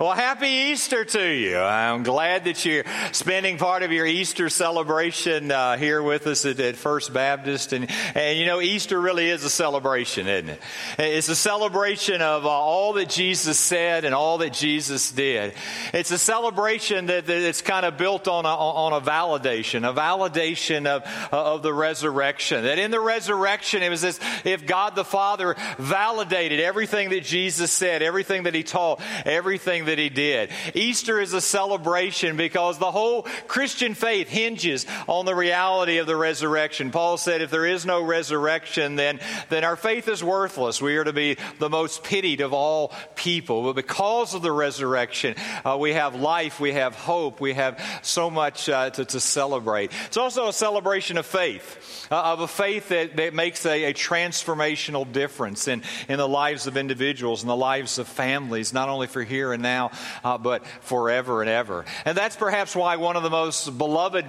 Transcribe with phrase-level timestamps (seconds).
[0.00, 1.58] Well, happy Easter to you.
[1.58, 6.58] I'm glad that you're spending part of your Easter celebration uh, here with us at,
[6.58, 7.74] at, First Baptist.
[7.74, 10.62] And, and you know, Easter really is a celebration, isn't it?
[10.98, 15.52] It's a celebration of uh, all that Jesus said and all that Jesus did.
[15.92, 19.92] It's a celebration that, that it's kind of built on a, on a validation, a
[19.92, 22.64] validation of, of the resurrection.
[22.64, 27.70] That in the resurrection, it was as if God the Father validated everything that Jesus
[27.70, 30.50] said, everything that He taught, everything that he did.
[30.74, 36.16] Easter is a celebration because the whole Christian faith hinges on the reality of the
[36.16, 36.90] resurrection.
[36.90, 40.82] Paul said if there is no resurrection, then, then our faith is worthless.
[40.82, 43.62] We are to be the most pitied of all people.
[43.62, 45.34] But because of the resurrection,
[45.64, 49.92] uh, we have life, we have hope, we have so much uh, to, to celebrate.
[50.06, 53.94] It's also a celebration of faith, uh, of a faith that, that makes a, a
[53.94, 59.06] transformational difference in, in the lives of individuals and the lives of families, not only
[59.06, 59.90] for here and now now,
[60.24, 61.84] uh, but forever and ever.
[62.04, 64.26] And that's perhaps why one of the most beloved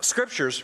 [0.00, 0.62] scriptures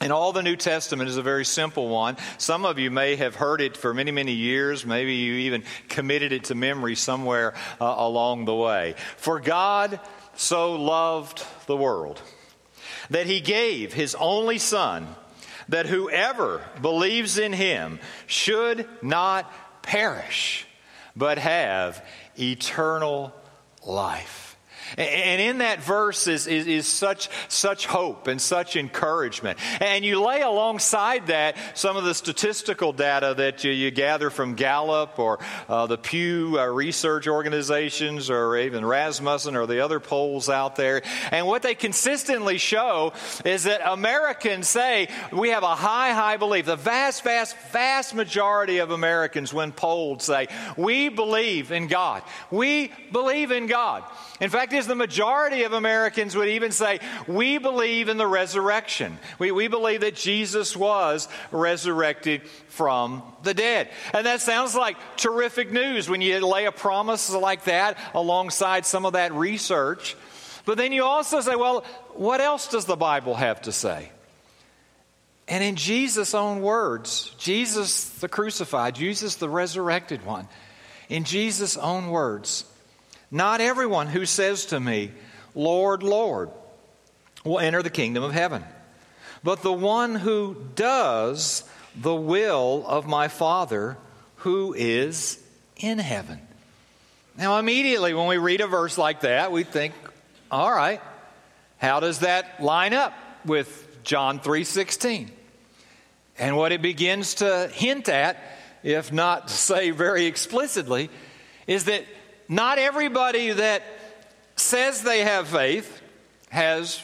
[0.00, 2.16] in all the New Testament is a very simple one.
[2.38, 4.86] Some of you may have heard it for many, many years.
[4.86, 8.94] Maybe you even committed it to memory somewhere uh, along the way.
[9.18, 10.00] For God
[10.34, 12.20] so loved the world
[13.10, 15.06] that he gave his only Son,
[15.68, 20.66] that whoever believes in him should not perish,
[21.14, 22.04] but have
[22.38, 23.34] eternal
[23.86, 24.49] life.
[24.96, 29.58] And in that verse is, is, is, such, such hope and such encouragement.
[29.80, 34.54] And you lay alongside that some of the statistical data that you, you gather from
[34.54, 40.48] Gallup or uh, the Pew uh, research organizations or even Rasmussen or the other polls
[40.48, 41.02] out there.
[41.30, 43.12] And what they consistently show
[43.44, 46.66] is that Americans say we have a high, high belief.
[46.66, 52.22] The vast, vast, vast majority of Americans, when polled, say we believe in God.
[52.50, 54.04] We believe in God.
[54.40, 59.18] In fact, is the majority of Americans would even say, we believe in the resurrection.
[59.38, 63.90] We, we believe that Jesus was resurrected from the dead.
[64.12, 69.06] And that sounds like terrific news when you lay a promise like that alongside some
[69.06, 70.16] of that research.
[70.64, 71.84] But then you also say, well,
[72.14, 74.10] what else does the Bible have to say?
[75.46, 80.46] And in Jesus' own words, Jesus the crucified, Jesus the resurrected one,
[81.08, 82.64] in Jesus' own words,
[83.30, 85.12] not everyone who says to me,
[85.54, 86.50] Lord, Lord,
[87.44, 88.64] will enter the kingdom of heaven,
[89.42, 91.64] but the one who does
[91.96, 93.96] the will of my Father
[94.36, 95.42] who is
[95.76, 96.40] in heaven.
[97.36, 99.94] Now, immediately when we read a verse like that, we think,
[100.50, 101.00] all right,
[101.78, 103.14] how does that line up
[103.44, 105.30] with John three 3:16?
[106.38, 108.36] And what it begins to hint at,
[108.82, 111.10] if not say very explicitly,
[111.66, 112.04] is that
[112.50, 113.84] not everybody that
[114.56, 116.02] says they have faith
[116.50, 117.00] has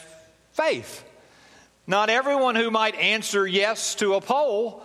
[0.51, 1.05] faith.
[1.87, 4.83] Not everyone who might answer yes to a poll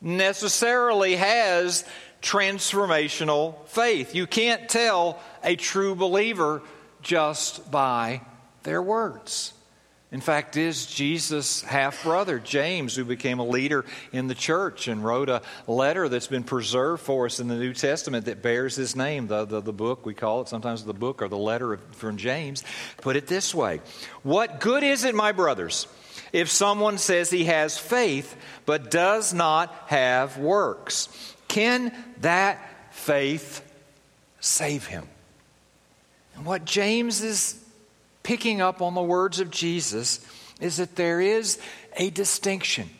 [0.00, 1.84] necessarily has
[2.22, 4.14] transformational faith.
[4.14, 6.62] You can't tell a true believer
[7.02, 8.22] just by
[8.62, 9.52] their words.
[10.10, 15.04] In fact, is Jesus' half brother, James, who became a leader in the church and
[15.04, 18.96] wrote a letter that's been preserved for us in the New Testament that bears his
[18.96, 19.26] name.
[19.26, 22.64] The, the, the book, we call it sometimes the book or the letter from James,
[23.02, 23.82] put it this way
[24.22, 25.86] What good is it, my brothers,
[26.32, 31.10] if someone says he has faith but does not have works?
[31.48, 31.92] Can
[32.22, 33.62] that faith
[34.40, 35.06] save him?
[36.34, 37.62] And what James is
[38.28, 40.20] picking up on the words of Jesus
[40.60, 41.58] is that there is
[41.96, 42.90] a distinction.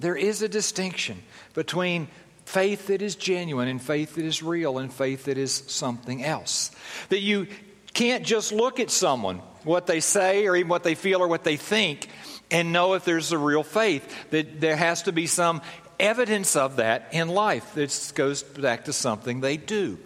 [0.00, 1.22] There is a distinction
[1.54, 2.08] between
[2.44, 6.72] faith that is genuine and faith that is real and faith that is something else.
[7.10, 7.46] That you
[7.92, 11.44] can't just look at someone, what they say or even what they feel or what
[11.44, 12.08] they think,
[12.50, 14.12] and know if there's a real faith.
[14.30, 15.62] That there has to be some
[16.00, 17.74] evidence of that in life.
[17.74, 20.00] This goes back to something they do.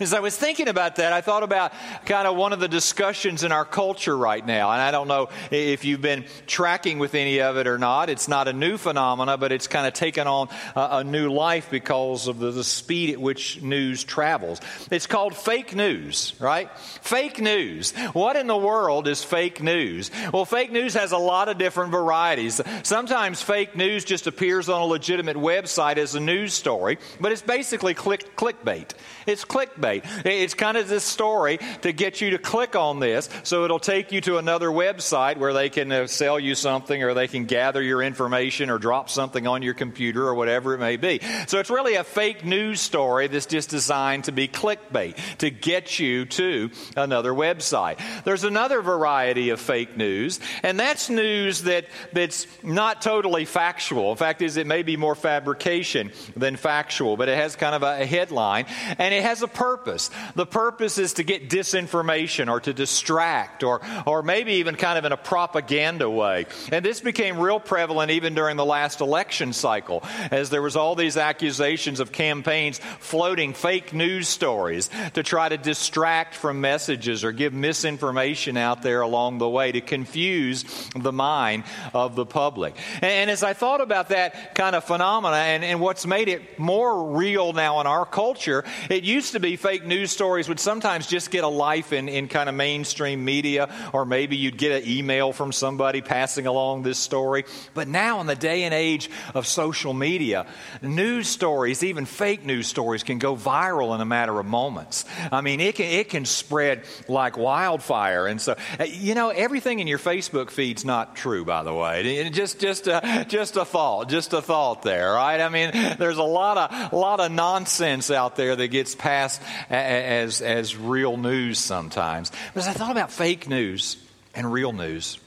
[0.00, 1.72] As I was thinking about that, I thought about
[2.04, 4.70] kind of one of the discussions in our culture right now.
[4.70, 8.10] And I don't know if you've been tracking with any of it or not.
[8.10, 12.28] It's not a new phenomena, but it's kind of taken on a, new life because
[12.28, 14.60] of the speed at which news travels.
[14.90, 16.70] It's called fake news, right?
[16.78, 17.92] Fake news.
[18.12, 20.10] What in the world is fake news?
[20.32, 22.60] Well, fake news has a lot of different varieties.
[22.82, 27.42] Sometimes fake news just appears on a legitimate website as a news story, but it's
[27.42, 28.90] basically click, clickbait.
[29.28, 30.02] It's clickbait.
[30.24, 34.10] It's kind of this story to get you to click on this so it'll take
[34.10, 37.82] you to another website where they can uh, sell you something or they can gather
[37.82, 41.20] your information or drop something on your computer or whatever it may be.
[41.46, 45.98] So it's really a fake news story that's just designed to be clickbait, to get
[45.98, 47.98] you to another website.
[48.24, 54.10] There's another variety of fake news, and that's news that, that's not totally factual.
[54.10, 57.82] In fact, is it may be more fabrication than factual, but it has kind of
[57.82, 58.66] a, a headline,
[58.98, 60.10] and it has a purpose.
[60.36, 65.04] The purpose is to get disinformation or to distract or, or maybe even kind of
[65.04, 66.46] in a propaganda way.
[66.70, 70.94] And this became real prevalent even during the last election cycle, as there was all
[70.94, 77.32] these accusations of campaigns floating fake news stories to try to distract from messages or
[77.32, 80.64] give misinformation out there along the way to confuse
[80.94, 82.76] the mind of the public.
[83.02, 87.16] And, as I thought about that kind of phenomena and, and what's made it more
[87.16, 91.30] real now in our culture, it used to be fake news stories would sometimes just
[91.30, 95.32] get a life in, in kind of mainstream media, or maybe you'd get an email
[95.32, 97.44] from somebody passing along this story.
[97.74, 100.46] But now, in the day and age of social media,
[100.82, 105.04] news stories, even fake news stories, can go viral in a matter of moments.
[105.32, 108.26] I mean, it can, it can spread like wildfire.
[108.26, 112.28] And so, uh, you know, everything in your Facebook feed's not true, by the way.
[112.30, 115.40] Just, just, a, just a thought, just a thought there, right?
[115.40, 119.40] I mean, there's a lot of, a lot of nonsense out there that gets passed
[119.70, 122.30] as, as real news sometimes.
[122.54, 123.96] But as I thought about fake news
[124.34, 125.18] and real news,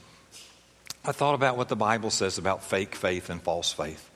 [1.03, 4.09] I thought about what the Bible says about fake faith and false faith.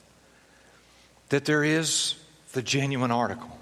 [1.29, 2.15] That there is
[2.53, 3.57] the genuine article,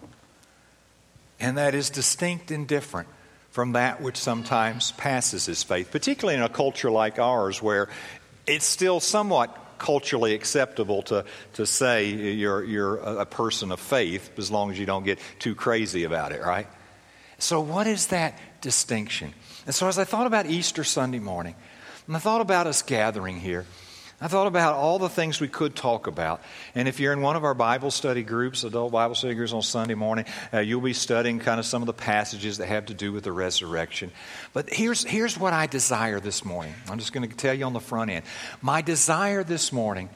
[1.39, 3.07] and that is distinct and different
[3.51, 7.87] from that which sometimes passes as faith, particularly in a culture like ours where
[8.45, 14.49] it's still somewhat culturally acceptable to, to say you're, you're a person of faith as
[14.49, 16.67] long as you don't get too crazy about it, right?
[17.37, 19.33] So, what is that distinction?
[19.65, 21.55] And so, as I thought about Easter Sunday morning,
[22.07, 23.65] and I thought about us gathering here,
[24.23, 26.41] I thought about all the things we could talk about.
[26.75, 29.61] And if you're in one of our Bible study groups, adult Bible study groups on
[29.61, 30.23] Sunday morning,
[30.53, 33.25] uh, you'll be studying kind of some of the passages that have to do with
[33.25, 34.13] the resurrection.
[34.53, 36.73] But here's, here's what I desire this morning.
[36.89, 38.23] I'm just going to tell you on the front end.
[38.61, 40.09] My desire this morning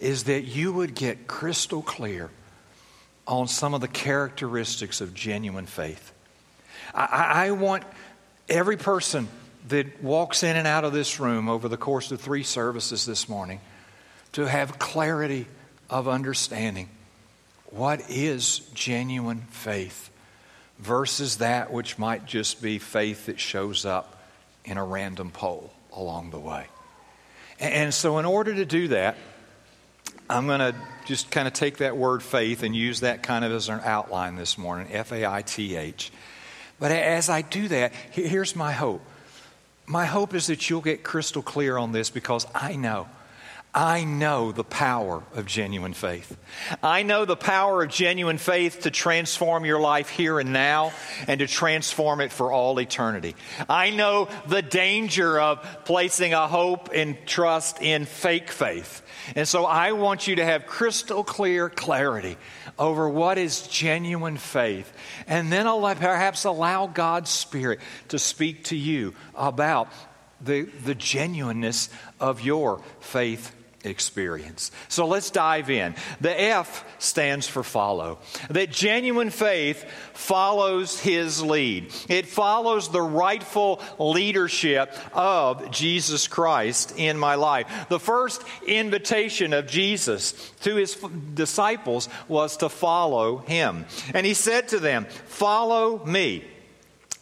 [0.00, 2.30] is that you would get crystal clear
[3.26, 6.14] on some of the characteristics of genuine faith.
[6.94, 7.84] I, I want
[8.48, 9.28] every person
[9.68, 13.28] that walks in and out of this room over the course of three services this
[13.28, 13.60] morning
[14.32, 15.46] to have clarity
[15.88, 16.88] of understanding
[17.66, 20.10] what is genuine faith
[20.78, 24.22] versus that which might just be faith that shows up
[24.64, 26.66] in a random poll along the way.
[27.60, 29.16] And so, in order to do that,
[30.28, 30.74] I'm going to
[31.06, 34.36] just kind of take that word faith and use that kind of as an outline
[34.36, 36.10] this morning F A I T H.
[36.80, 39.02] But as I do that, here's my hope.
[39.92, 43.08] My hope is that you'll get crystal clear on this because I know.
[43.74, 46.36] I know the power of genuine faith.
[46.82, 50.92] I know the power of genuine faith to transform your life here and now
[51.26, 53.34] and to transform it for all eternity.
[53.70, 59.00] I know the danger of placing a hope and trust in fake faith.
[59.36, 62.36] And so I want you to have crystal clear clarity
[62.78, 64.92] over what is genuine faith.
[65.26, 65.64] And then
[65.96, 69.90] perhaps allow God's Spirit to speak to you about
[70.42, 71.88] the, the genuineness
[72.20, 73.54] of your faith
[73.84, 74.70] experience.
[74.88, 75.94] So let's dive in.
[76.20, 78.18] The F stands for follow.
[78.50, 79.84] That genuine faith
[80.14, 87.86] follows his lead, it follows the rightful leadership of Jesus Christ in my life.
[87.88, 90.96] The first invitation of Jesus to his
[91.34, 93.86] disciples was to follow him.
[94.14, 96.44] And he said to them, Follow me,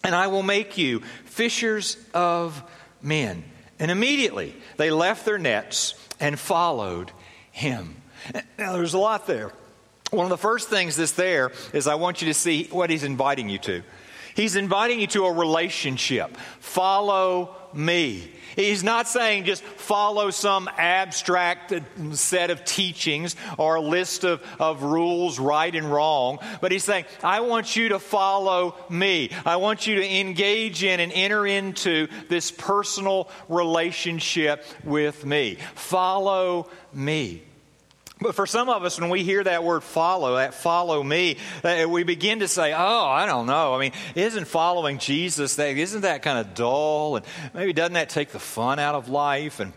[0.03, 2.63] and I will make you fishers of
[3.03, 3.45] men.
[3.79, 7.11] And immediately they left their nets and followed
[7.51, 7.97] him.
[8.59, 9.51] Now, there's a lot there.
[10.11, 13.05] One of the first things that's there is I want you to see what he's
[13.05, 13.83] inviting you to.
[14.35, 16.37] He's inviting you to a relationship.
[16.61, 18.31] Follow me.
[18.57, 21.73] He's not saying just follow some abstract
[22.13, 27.05] set of teachings or a list of, of rules, right and wrong, but he's saying,
[27.23, 29.31] I want you to follow me.
[29.47, 35.57] I want you to engage in and enter into this personal relationship with me.
[35.75, 37.43] Follow me.
[38.21, 42.03] But for some of us, when we hear that word follow, that follow me, we
[42.03, 43.75] begin to say, oh, I don't know.
[43.75, 47.17] I mean, isn't following Jesus, that, isn't that kind of dull?
[47.17, 47.25] And
[47.55, 49.59] maybe doesn't that take the fun out of life?
[49.59, 49.73] And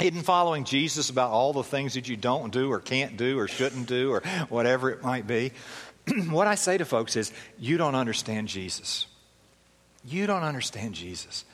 [0.00, 3.48] isn't following Jesus about all the things that you don't do or can't do or
[3.48, 5.52] shouldn't do or whatever it might be?
[6.28, 9.06] what I say to folks is, you don't understand Jesus.
[10.04, 11.44] You don't understand Jesus.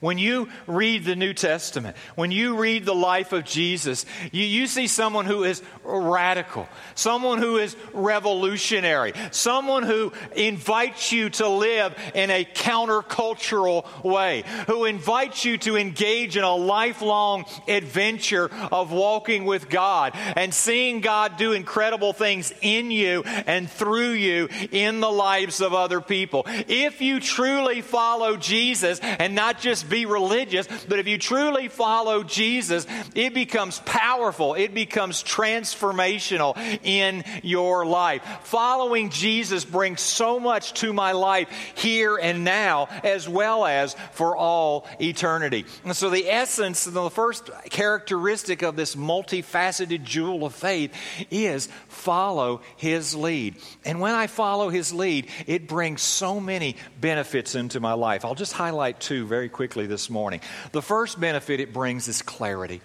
[0.00, 4.66] When you read the New Testament, when you read the life of Jesus, you, you
[4.66, 11.94] see someone who is radical, someone who is revolutionary, someone who invites you to live
[12.14, 19.44] in a countercultural way, who invites you to engage in a lifelong adventure of walking
[19.44, 25.10] with God and seeing God do incredible things in you and through you in the
[25.10, 26.44] lives of other people.
[26.46, 32.22] If you truly follow Jesus and not just be religious, but if you truly follow
[32.22, 38.22] Jesus, it becomes powerful, it becomes transformational in your life.
[38.44, 44.36] Following Jesus brings so much to my life here and now, as well as for
[44.36, 45.64] all eternity.
[45.84, 50.94] And so, the essence, the first characteristic of this multifaceted jewel of faith
[51.30, 53.56] is follow his lead.
[53.84, 58.24] And when I follow his lead, it brings so many benefits into my life.
[58.24, 60.40] I'll just highlight two very quickly quickly this morning.
[60.70, 62.80] The first benefit it brings is clarity.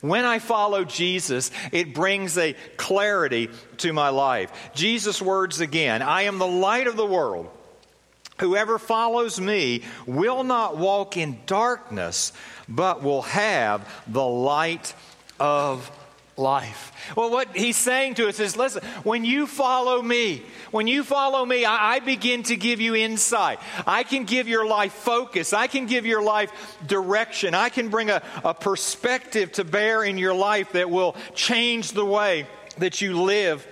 [0.00, 4.50] When I follow Jesus, it brings a clarity to my life.
[4.74, 7.50] Jesus' words again I am the light of the world.
[8.40, 12.32] Whoever follows me will not walk in darkness,
[12.66, 14.94] but will have the light
[15.38, 15.90] of
[16.36, 16.92] life.
[17.16, 21.44] Well, what he's saying to us is listen, when you follow me, when you follow
[21.44, 23.58] me, I, I, begin to give you insight.
[23.86, 25.52] I can give your life focus.
[25.52, 26.50] I can give your life
[26.86, 27.54] direction.
[27.54, 32.04] I can bring a, a perspective to bear in your life that will change the
[32.04, 32.46] way
[32.78, 33.66] that you live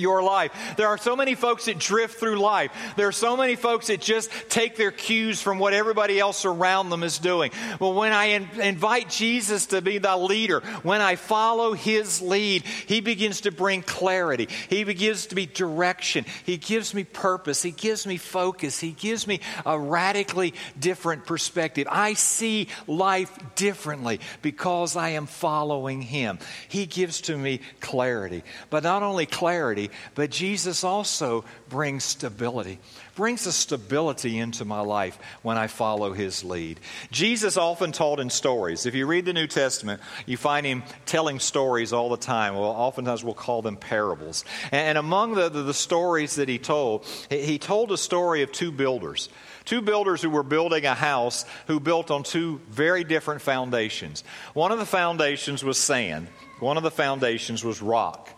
[0.00, 0.52] your life.
[0.76, 2.72] There are so many folks that drift through life.
[2.96, 6.90] There are so many folks that just take their cues from what everybody else around
[6.90, 7.52] them is doing.
[7.78, 12.64] Well, when I in- invite Jesus to be the leader, when I follow his lead,
[12.86, 14.48] he begins to bring clarity.
[14.68, 16.24] He begins to be direction.
[16.44, 17.62] He gives me purpose.
[17.62, 18.80] He gives me focus.
[18.80, 21.86] He gives me a radically different perspective.
[21.90, 26.38] I see life differently because I am following him.
[26.68, 28.42] He gives to me clarity.
[28.70, 32.78] But not only clarity, but Jesus also brings stability,
[33.14, 36.80] brings a stability into my life when I follow his lead.
[37.10, 38.86] Jesus often told in stories.
[38.86, 42.54] If you read the New Testament, you find him telling stories all the time.
[42.54, 44.44] Well, oftentimes we'll call them parables.
[44.72, 48.72] And among the, the, the stories that he told, he told a story of two
[48.72, 49.28] builders.
[49.64, 54.24] Two builders who were building a house who built on two very different foundations.
[54.54, 56.28] One of the foundations was sand,
[56.60, 58.28] one of the foundations was rock.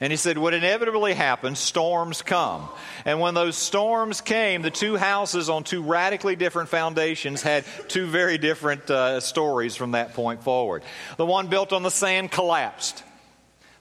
[0.00, 2.68] And he said, What inevitably happens, storms come.
[3.04, 8.06] And when those storms came, the two houses on two radically different foundations had two
[8.06, 10.82] very different uh, stories from that point forward.
[11.16, 13.04] The one built on the sand collapsed,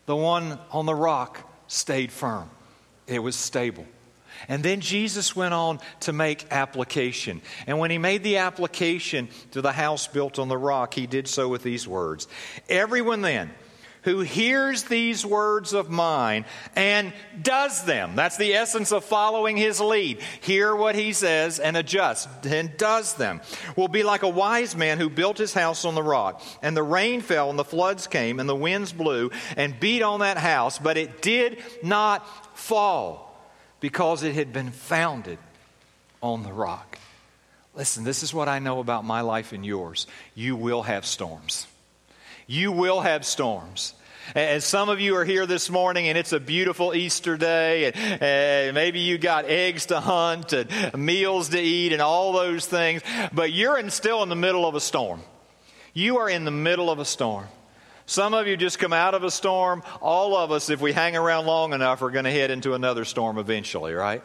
[0.06, 2.50] the one on the rock stayed firm,
[3.08, 3.86] it was stable.
[4.50, 7.42] And then Jesus went on to make application.
[7.66, 11.28] And when he made the application to the house built on the rock, he did
[11.28, 12.28] so with these words
[12.70, 13.52] Everyone then
[14.04, 16.46] who hears these words of mine
[16.76, 18.16] and does them.
[18.16, 20.20] That's the essence of following his lead.
[20.42, 23.42] Hear what he says and adjust and does them.
[23.76, 26.42] Will be like a wise man who built his house on the rock.
[26.62, 30.20] And the rain fell and the floods came and the winds blew and beat on
[30.20, 33.24] that house, but it did not fall
[33.80, 35.38] because it had been founded
[36.22, 36.98] on the rock.
[37.76, 40.08] Listen, this is what I know about my life and yours.
[40.36, 41.68] You will have storms.
[42.54, 43.96] You will have storms.
[44.36, 48.76] And some of you are here this morning and it's a beautiful Easter day and
[48.76, 53.02] maybe you got eggs to hunt and meals to eat and all those things,
[53.34, 55.22] but you're in, still in the middle of a storm.
[55.96, 57.48] You are in the middle of a storm.
[58.06, 59.82] Some of you just come out of a storm.
[60.00, 63.04] All of us, if we hang around long enough, are going to head into another
[63.04, 64.22] storm eventually, right?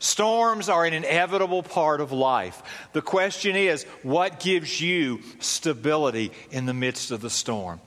[0.00, 2.62] Storms are an inevitable part of life.
[2.94, 7.80] The question is, what gives you stability in the midst of the storm?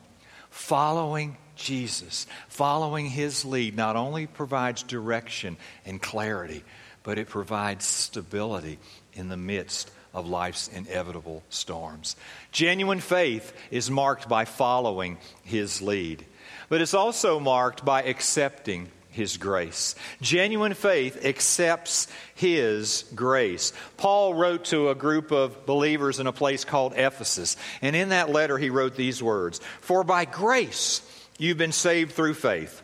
[0.51, 6.63] Following Jesus, following his lead, not only provides direction and clarity,
[7.01, 8.77] but it provides stability
[9.13, 12.15] in the midst of life's inevitable storms.
[12.51, 16.23] Genuine faith is marked by following his lead,
[16.69, 19.95] but it's also marked by accepting his grace.
[20.21, 23.71] Genuine faith accepts his grace.
[23.97, 28.29] Paul wrote to a group of believers in a place called Ephesus, and in that
[28.29, 31.01] letter he wrote these words For by grace
[31.37, 32.81] you've been saved through faith.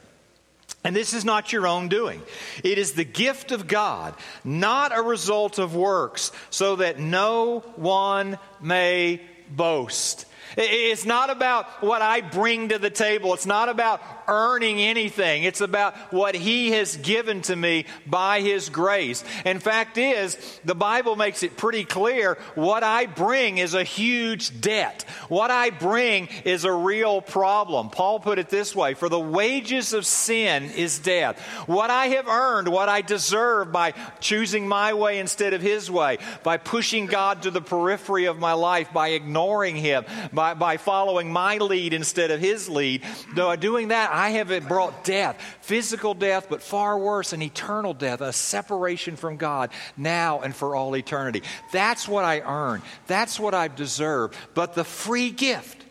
[0.84, 2.22] And this is not your own doing.
[2.64, 8.38] It is the gift of God, not a result of works, so that no one
[8.62, 10.26] may boast.
[10.58, 13.34] It's not about what I bring to the table.
[13.34, 15.44] It's not about earning anything.
[15.44, 19.24] It's about what He has given to me by His grace.
[19.46, 24.62] And fact is, the Bible makes it pretty clear what I bring is a huge
[24.62, 25.03] debt.
[25.27, 27.89] What I bring is a real problem.
[27.89, 31.39] Paul put it this way For the wages of sin is death.
[31.68, 36.18] What I have earned, what I deserve by choosing my way instead of His way,
[36.44, 40.06] by pushing God to the periphery of my life, by ignoring Him,
[40.39, 43.03] by, by following my lead instead of His lead,
[43.36, 48.22] Though doing that, I have brought death, physical death, but far worse, an eternal death,
[48.22, 51.43] a separation from God now and for all eternity.
[51.74, 52.81] That's what I earn.
[53.05, 54.31] That's what I deserve.
[54.53, 55.84] But the free gift,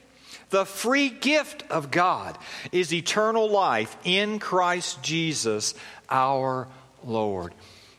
[0.48, 2.38] the free gift of God
[2.72, 5.74] is eternal life in Christ Jesus
[6.08, 6.68] our
[7.04, 7.52] Lord.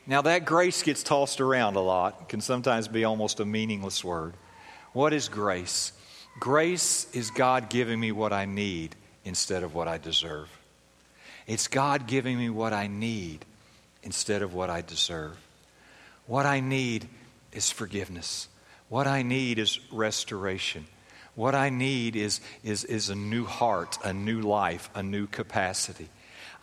[0.07, 4.33] Now, that grace gets tossed around a lot, can sometimes be almost a meaningless word.
[4.93, 5.91] What is grace?
[6.39, 10.49] Grace is God giving me what I need instead of what I deserve.
[11.47, 13.43] It's God giving me what I need
[14.03, 15.37] instead of what I deserve.
[16.27, 17.07] What I need
[17.51, 18.47] is forgiveness.
[18.87, 20.85] What I need is restoration.
[21.35, 26.07] What I need is, is, is a new heart, a new life, a new capacity.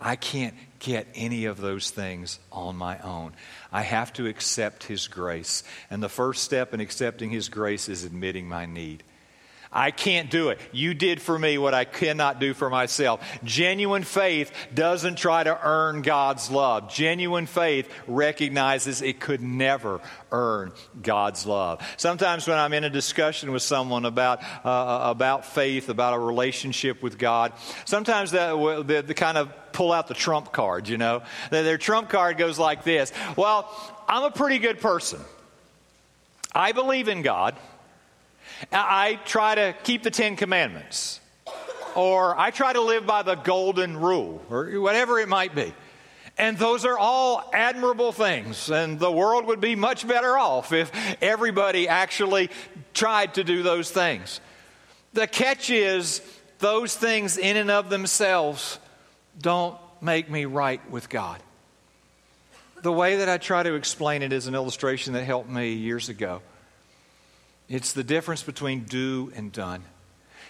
[0.00, 3.32] I can't get any of those things on my own.
[3.72, 5.64] I have to accept His grace.
[5.90, 9.02] And the first step in accepting His grace is admitting my need.
[9.76, 10.58] I can't do it.
[10.72, 13.20] You did for me what I cannot do for myself.
[13.44, 16.90] Genuine faith doesn't try to earn God's love.
[16.90, 20.00] Genuine faith recognizes it could never
[20.32, 21.86] earn God's love.
[21.98, 26.18] Sometimes when I'm in a discussion with someone about, uh, uh about faith, about a
[26.18, 27.52] relationship with God,
[27.84, 31.22] sometimes they, they kind of pull out the trump card, you know.
[31.50, 33.70] Their trump card goes like this Well,
[34.08, 35.20] I'm a pretty good person.
[36.54, 37.56] I believe in God.
[38.72, 41.20] I try to keep the Ten Commandments,
[41.94, 45.72] or I try to live by the golden rule, or whatever it might be.
[46.38, 50.92] And those are all admirable things, and the world would be much better off if
[51.22, 52.50] everybody actually
[52.92, 54.40] tried to do those things.
[55.14, 56.20] The catch is,
[56.58, 58.78] those things in and of themselves
[59.40, 61.42] don't make me right with God.
[62.82, 66.10] The way that I try to explain it is an illustration that helped me years
[66.10, 66.42] ago.
[67.68, 69.82] It's the difference between do and done.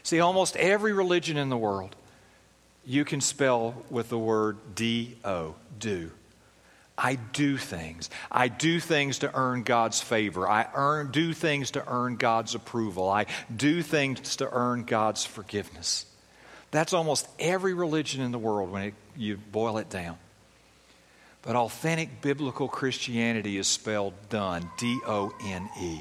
[0.03, 1.97] See, almost every religion in the world
[2.85, 6.13] you can spell with the word D O, do.
[6.99, 8.09] I do things.
[8.31, 10.49] I do things to earn God's favor.
[10.49, 13.11] I earn, do things to earn God's approval.
[13.11, 16.07] I do things to earn God's forgiveness.
[16.71, 20.19] That's almost every religion in the world when it, you boil it down.
[21.43, 26.01] But authentic biblical Christianity is spelled done, D O N E.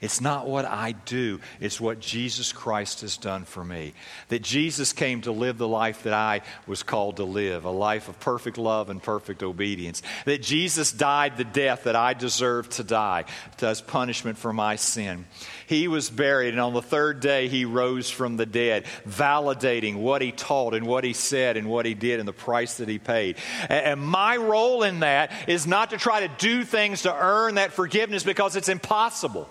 [0.00, 3.94] It's not what I do, it's what Jesus Christ has done for me.
[4.28, 8.08] That Jesus came to live the life that I was called to live, a life
[8.08, 10.02] of perfect love and perfect obedience.
[10.24, 13.24] That Jesus died the death that I deserved to die
[13.60, 15.26] as punishment for my sin.
[15.66, 20.22] He was buried, and on the third day, he rose from the dead, validating what
[20.22, 22.98] he taught and what he said and what he did and the price that he
[22.98, 23.36] paid.
[23.68, 27.72] And my role in that is not to try to do things to earn that
[27.72, 29.48] forgiveness because it's impossible.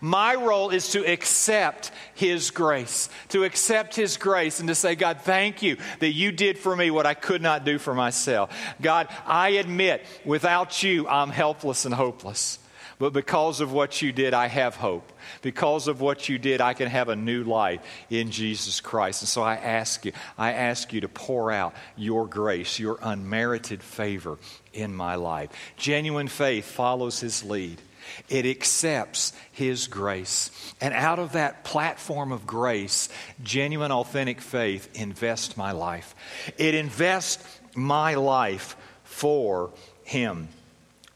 [0.00, 5.20] My role is to accept His grace, to accept His grace and to say, God,
[5.22, 8.56] thank you that you did for me what I could not do for myself.
[8.80, 12.58] God, I admit without you, I'm helpless and hopeless.
[13.00, 15.10] But because of what you did, I have hope.
[15.40, 19.22] Because of what you did, I can have a new life in Jesus Christ.
[19.22, 23.82] And so I ask you, I ask you to pour out your grace, your unmerited
[23.82, 24.36] favor
[24.74, 25.48] in my life.
[25.78, 27.80] Genuine faith follows his lead.
[28.28, 30.50] It accepts His grace.
[30.80, 33.08] And out of that platform of grace,
[33.42, 36.14] genuine, authentic faith invests my life.
[36.58, 37.44] It invests
[37.74, 39.72] my life for
[40.04, 40.48] Him.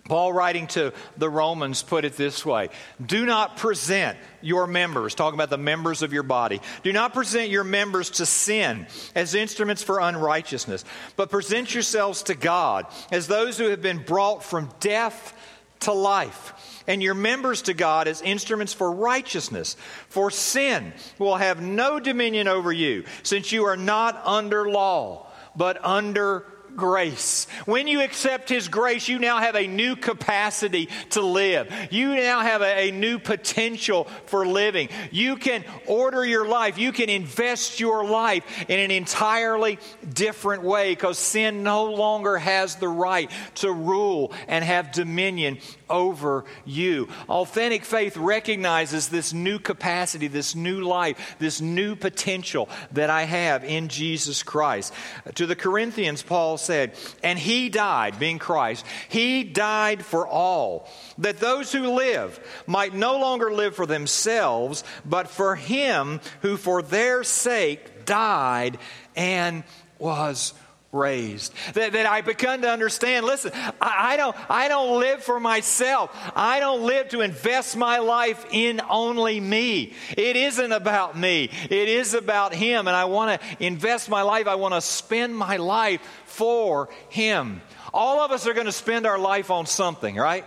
[0.06, 2.68] Paul, writing to the Romans, put it this way
[3.04, 7.48] Do not present your members, talking about the members of your body, do not present
[7.48, 10.84] your members to sin as instruments for unrighteousness,
[11.16, 15.34] but present yourselves to God as those who have been brought from death
[15.80, 19.76] to life and your members to God as instruments for righteousness.
[20.08, 25.84] For sin will have no dominion over you, since you are not under law, but
[25.84, 27.46] under grace.
[27.66, 31.72] When you accept His grace, you now have a new capacity to live.
[31.90, 34.88] You now have a, a, new potential for living.
[35.10, 36.78] You can order your life.
[36.78, 39.78] You can invest your life in an entirely
[40.12, 46.44] different way because sin no longer has the right to rule and have dominion over
[46.64, 47.08] you.
[47.28, 53.64] Authentic faith recognizes this new capacity, this new life, this new potential that I have
[53.64, 54.92] in Jesus Christ.
[55.34, 61.38] To the Corinthians, Paul said, And he died, being Christ, he died for all, that
[61.38, 67.24] those who live might no longer live for themselves, but for him who for their
[67.24, 68.78] sake died
[69.16, 69.64] and
[69.98, 70.54] was
[70.94, 71.52] raised.
[71.74, 76.10] That, that I begun to understand, listen, I, I, don't, I don't live for myself.
[76.34, 79.92] I don't live to invest my life in only me.
[80.16, 81.50] It isn't about me.
[81.64, 82.86] It is about Him.
[82.86, 84.46] And I want to invest my life.
[84.46, 87.60] I want to spend my life for Him.
[87.92, 90.44] All of us are going to spend our life on something, right?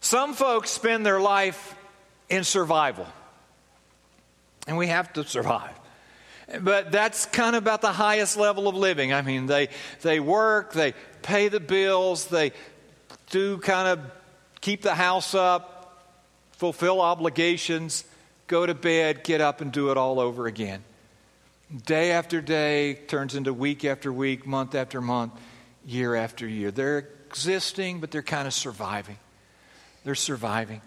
[0.00, 1.74] Some folks spend their life
[2.28, 3.06] in survival.
[4.66, 5.74] And we have to survive.
[6.60, 9.12] But that's kind of about the highest level of living.
[9.12, 9.68] I mean, they,
[10.00, 12.52] they work, they pay the bills, they
[13.30, 14.00] do kind of
[14.60, 16.14] keep the house up,
[16.52, 18.04] fulfill obligations,
[18.46, 20.82] go to bed, get up, and do it all over again.
[21.84, 25.34] Day after day turns into week after week, month after month,
[25.84, 26.70] year after year.
[26.70, 29.18] They're existing, but they're kind of surviving.
[30.04, 30.80] They're surviving.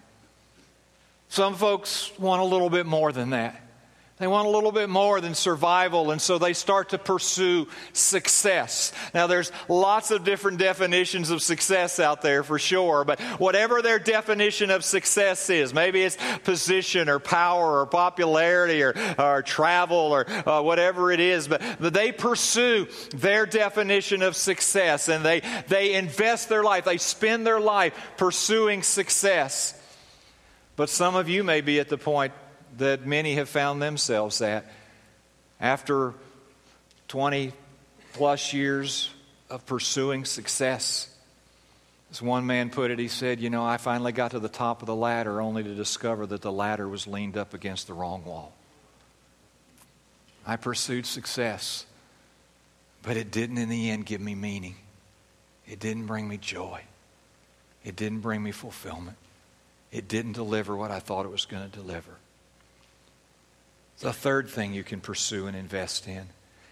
[1.29, 3.61] Some folks want a little bit more than that.
[4.21, 8.93] They want a little bit more than survival, and so they start to pursue success.
[9.15, 13.97] Now, there's lots of different definitions of success out there for sure, but whatever their
[13.97, 20.29] definition of success is, maybe it's position or power or popularity or, or travel or
[20.29, 25.95] uh, whatever it is, but, but they pursue their definition of success and they, they
[25.95, 29.73] invest their life, they spend their life pursuing success.
[30.75, 32.33] But some of you may be at the point
[32.77, 34.65] that many have found themselves at
[35.59, 36.13] after
[37.07, 37.53] 20
[38.13, 39.09] plus years
[39.49, 41.07] of pursuing success.
[42.11, 44.81] As one man put it, he said, You know, I finally got to the top
[44.81, 48.25] of the ladder only to discover that the ladder was leaned up against the wrong
[48.25, 48.53] wall.
[50.45, 51.85] I pursued success,
[53.03, 54.75] but it didn't in the end give me meaning.
[55.67, 56.81] It didn't bring me joy.
[57.83, 59.17] It didn't bring me fulfillment.
[59.91, 62.11] It didn't deliver what I thought it was going to deliver.
[64.01, 66.27] The third thing you can pursue and invest in,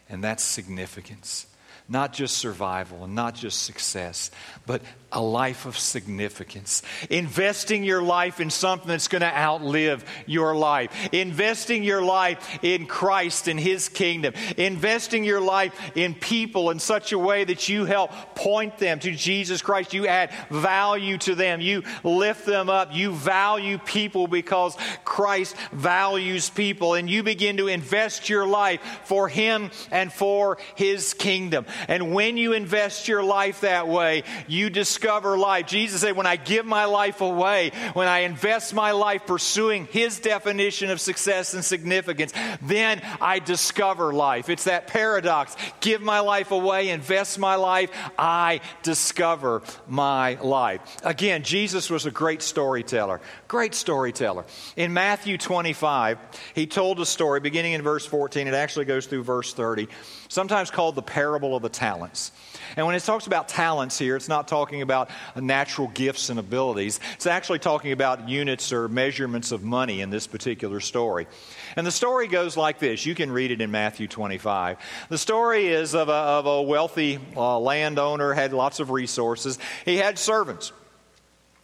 [0.10, 1.46] and that's significance
[1.88, 4.32] not just survival and not just success,
[4.65, 6.84] but a life of significance.
[7.10, 10.92] Investing your life in something that's going to outlive your life.
[11.12, 14.34] Investing your life in Christ and His kingdom.
[14.58, 19.12] Investing your life in people in such a way that you help point them to
[19.12, 19.94] Jesus Christ.
[19.94, 21.62] You add value to them.
[21.62, 22.94] You lift them up.
[22.94, 26.94] You value people because Christ values people.
[26.94, 31.65] And you begin to invest your life for Him and for His kingdom.
[31.88, 35.67] And when you invest your life that way, you discover life.
[35.67, 40.19] Jesus said, When I give my life away, when I invest my life pursuing His
[40.19, 44.49] definition of success and significance, then I discover life.
[44.49, 45.55] It's that paradox.
[45.79, 50.82] Give my life away, invest my life, I discover my life.
[51.03, 53.21] Again, Jesus was a great storyteller.
[53.47, 54.45] Great storyteller.
[54.75, 56.17] In Matthew 25,
[56.53, 58.47] he told a story beginning in verse 14.
[58.47, 59.88] It actually goes through verse 30
[60.30, 62.32] sometimes called the parable of the talents.
[62.78, 67.00] And when it talks about talents here, it's not talking about natural gifts and abilities.
[67.15, 71.28] It's actually talking about units or measurements of money in this particular story.
[71.76, 73.06] And the story goes like this.
[73.06, 74.78] You can read it in Matthew 25.
[75.10, 79.58] The story is of a, of a wealthy uh, landowner, had lots of resources.
[79.84, 80.72] He had servants.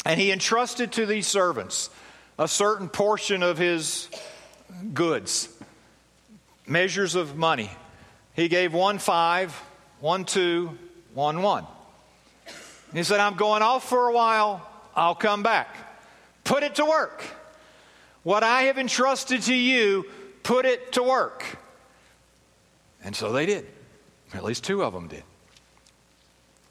[0.06, 1.90] And he entrusted to these servants
[2.38, 4.10] a certain portion of his
[4.94, 5.50] goods,
[6.68, 7.70] measures of money.
[8.36, 9.52] He gave one five,
[10.00, 10.78] one two,
[11.14, 11.66] one one.
[12.94, 14.68] he said, I'm going off for a while.
[14.96, 15.76] I'll come back.
[16.44, 17.24] Put it to work.
[18.24, 20.06] What I have entrusted to you,
[20.44, 21.58] put it to work.
[23.04, 23.68] And so they did.
[24.34, 25.24] At least two of them did.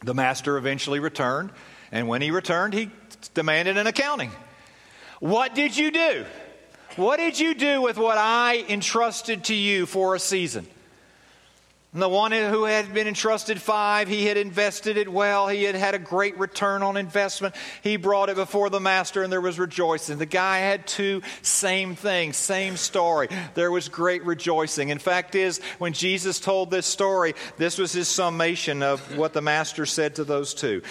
[0.03, 1.51] The master eventually returned,
[1.91, 2.91] and when he returned, he
[3.33, 4.31] demanded an accounting.
[5.21, 6.27] What did you do?
[6.97, 10.67] What did you do with what I entrusted to you for a season?
[11.95, 15.47] And the one who had been entrusted five, he had invested it well.
[15.47, 17.55] He had had a great return on investment.
[17.83, 20.19] He brought it before the master and there was rejoicing.
[20.19, 23.29] The guy had two, same thing, same story.
[23.55, 24.89] There was great rejoicing.
[24.89, 29.41] In fact, is when Jesus told this story, this was his summation of what the
[29.41, 30.83] master said to those two.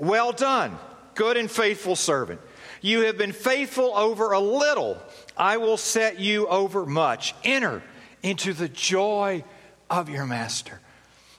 [0.00, 0.76] Well done,
[1.14, 2.40] good and faithful servant.
[2.80, 5.00] You have been faithful over a little.
[5.36, 7.32] I will set you over much.
[7.44, 7.80] Enter
[8.24, 9.44] into the joy
[9.92, 10.80] of your master.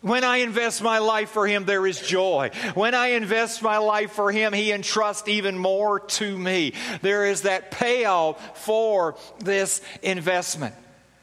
[0.02, 2.52] When I invest my life for Him, there is joy.
[2.76, 6.74] When I invest my life for Him, He entrusts even more to me.
[7.02, 10.76] There is that payoff for this investment.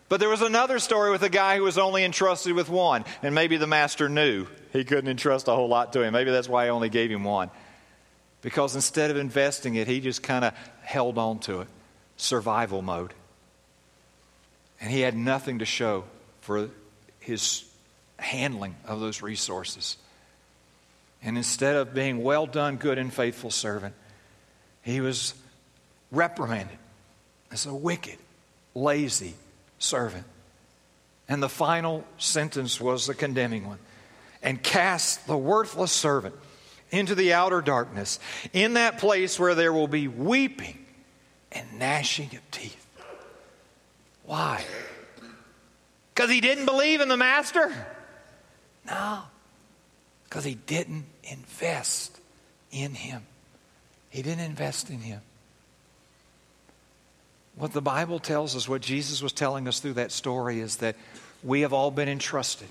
[0.09, 3.35] But there was another story with a guy who was only entrusted with one, and
[3.35, 6.13] maybe the master knew he couldn't entrust a whole lot to him.
[6.13, 7.51] Maybe that's why he only gave him one.
[8.43, 11.69] Because instead of investing it, he just kind of held on to it.
[12.17, 13.13] Survival mode.
[14.81, 16.05] And he had nothing to show
[16.41, 16.71] for
[17.21, 17.65] his
[18.19, 19.97] handling of those resources.
[21.23, 23.95] And instead of being well done, good and faithful servant,
[24.83, 25.35] he was
[26.11, 26.79] reprimanded
[27.53, 28.19] as a wicked,
[28.75, 29.35] lazy
[29.79, 30.25] servant.
[31.29, 33.79] And the final sentence was the condemning one
[34.43, 36.35] and cast the worthless servant
[36.91, 38.19] into the outer darkness,
[38.53, 40.85] in that place where there will be weeping
[41.53, 42.85] and gnashing of teeth.
[44.25, 44.65] Why?
[46.15, 47.73] Because he didn't believe in the master?
[48.87, 49.23] No,
[50.25, 52.19] because he didn't invest
[52.71, 53.23] in him.
[54.11, 55.21] He didn't invest in him.
[57.57, 60.97] What the Bible tells us, what Jesus was telling us through that story, is that
[61.43, 62.69] we have all been entrusted.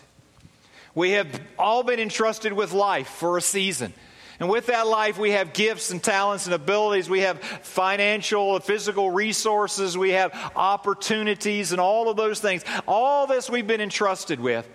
[0.96, 3.94] We have all been entrusted with life for a season.
[4.40, 7.10] And with that life, we have gifts and talents and abilities.
[7.10, 9.98] We have financial, and physical resources.
[9.98, 12.64] We have opportunities and all of those things.
[12.88, 14.68] All this we've been entrusted with.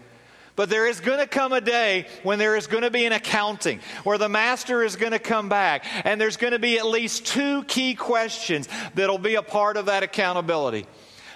[0.56, 3.12] But there is going to come a day when there is going to be an
[3.12, 6.86] accounting, where the master is going to come back, and there's going to be at
[6.86, 10.86] least two key questions that'll be a part of that accountability.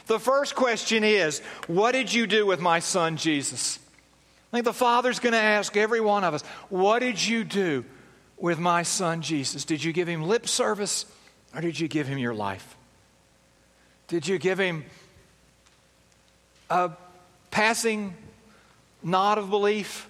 [0.07, 3.79] The first question is, What did you do with my son Jesus?
[4.53, 7.85] I think the Father's going to ask every one of us, What did you do
[8.41, 9.65] with my son Jesus?
[9.65, 11.07] Did you give him lip service,
[11.55, 12.77] or did you give him your life?
[14.09, 14.85] Did you give him
[16.71, 16.91] a
[17.51, 18.15] passing
[19.03, 20.09] nod of belief?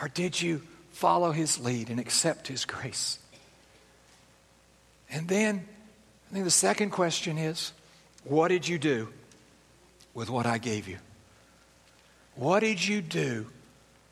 [0.00, 3.18] Or did you follow his lead and accept his grace?
[5.10, 5.66] And then,
[6.30, 7.72] I think the second question is
[8.24, 9.08] what did you do
[10.14, 10.98] with what I gave you?
[12.34, 13.46] What did you do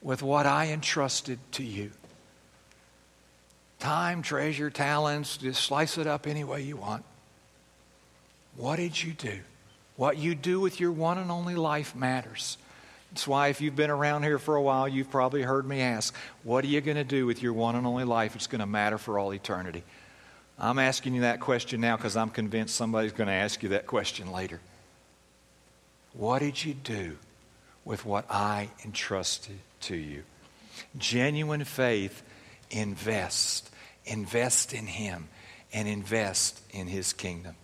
[0.03, 1.91] with what I entrusted to you?
[3.81, 7.05] Time, treasure, talents, just slice it up any way you want.
[8.57, 9.41] What did you do?
[9.97, 12.59] What you do with your one and only life matters.
[13.11, 16.15] That's why, if you've been around here for a while, you've probably heard me ask,
[16.45, 18.37] What are you going to do with your one and only life?
[18.37, 19.83] It's going to matter for all eternity.
[20.59, 23.87] I'm asking you that question now because I'm convinced somebody's going to ask you that
[23.87, 24.61] question later.
[26.13, 27.17] What did you do
[27.85, 30.23] with what I entrusted to you?
[30.99, 32.23] Genuine faith,
[32.71, 33.71] invest.
[34.05, 35.29] Invest in Him
[35.73, 37.55] and invest in His kingdom.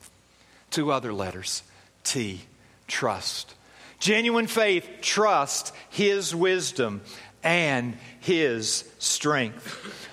[0.71, 1.63] Two other letters
[2.05, 2.43] T,
[2.87, 3.55] trust.
[3.99, 7.01] Genuine faith trusts His wisdom
[7.43, 10.09] and His strength.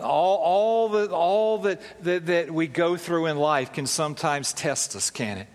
[0.00, 4.94] All, all, the, all that, that, that we go through in life can sometimes test
[4.94, 5.46] us, can it?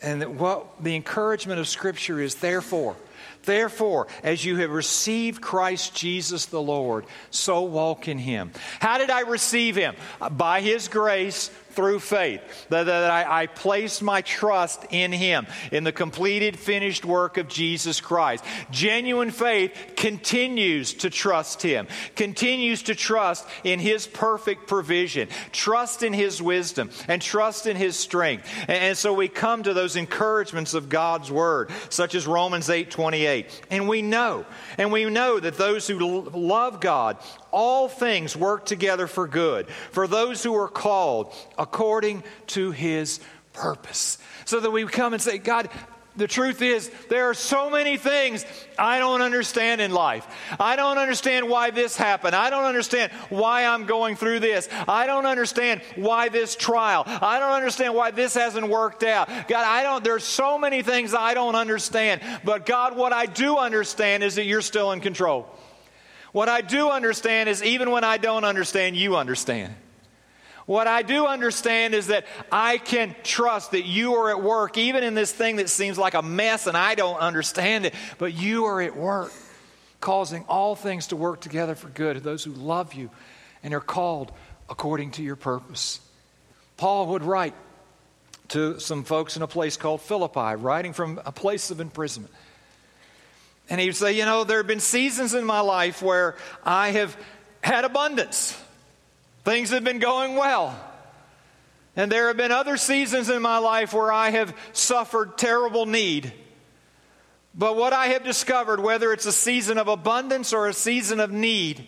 [0.00, 2.96] And what the encouragement of Scripture is, therefore,
[3.44, 8.52] Therefore, as you have received Christ Jesus the Lord, so walk in him.
[8.80, 9.94] How did I receive him?
[10.30, 12.42] By his grace through faith.
[12.68, 17.48] That, that I, I place my trust in Him, in the completed, finished work of
[17.48, 18.44] Jesus Christ.
[18.70, 26.12] Genuine faith continues to trust Him, continues to trust in His perfect provision, trust in
[26.12, 28.48] His wisdom, and trust in His strength.
[28.62, 32.90] And, and so we come to those encouragements of God's Word, such as Romans 8
[32.90, 33.62] 28.
[33.70, 34.46] And we know,
[34.78, 37.18] and we know that those who love God
[37.52, 43.20] all things work together for good for those who are called according to his
[43.52, 44.18] purpose.
[44.44, 45.68] So that we come and say, God,
[46.14, 48.44] the truth is, there are so many things
[48.78, 50.26] I don't understand in life.
[50.60, 52.34] I don't understand why this happened.
[52.34, 54.68] I don't understand why I'm going through this.
[54.86, 57.04] I don't understand why this trial.
[57.06, 59.28] I don't understand why this hasn't worked out.
[59.48, 62.20] God, I don't, there's so many things I don't understand.
[62.44, 65.48] But God, what I do understand is that you're still in control.
[66.32, 69.74] What I do understand is even when I don't understand, you understand.
[70.64, 75.04] What I do understand is that I can trust that you are at work, even
[75.04, 78.64] in this thing that seems like a mess and I don't understand it, but you
[78.66, 79.32] are at work,
[80.00, 83.10] causing all things to work together for good those who love you
[83.62, 84.32] and are called
[84.70, 86.00] according to your purpose.
[86.76, 87.54] Paul would write
[88.48, 92.32] to some folks in a place called Philippi, writing from a place of imprisonment.
[93.72, 96.90] And he would say, You know, there have been seasons in my life where I
[96.90, 97.16] have
[97.62, 98.54] had abundance,
[99.44, 100.78] things have been going well.
[101.96, 106.34] And there have been other seasons in my life where I have suffered terrible need.
[107.54, 111.30] But what I have discovered, whether it's a season of abundance or a season of
[111.30, 111.86] need,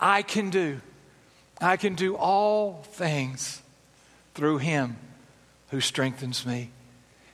[0.00, 0.80] I can do.
[1.60, 3.60] I can do all things
[4.34, 4.96] through Him
[5.68, 6.70] who strengthens me.